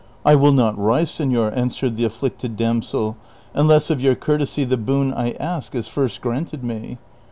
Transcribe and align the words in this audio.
"I 0.25 0.33
will 0.33 0.51
not 0.51 0.75
rise, 0.79 1.11
sefior," 1.11 1.55
answered 1.55 1.95
the 1.95 2.05
afflicted 2.05 2.57
damsel," 2.57 3.17
un 3.53 3.67
less 3.67 3.91
of 3.91 4.01
your 4.01 4.15
courtesy 4.15 4.63
the 4.63 4.75
boon 4.75 5.13
I 5.13 5.33
ask 5.33 5.75
is 5.75 5.87
first 5.87 6.21
granted 6.21 6.63
me." 6.63 6.97